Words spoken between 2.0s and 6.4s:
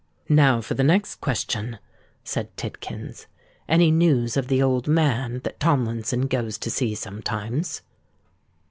said Tidkins. "Any news of the old man that Tomlinson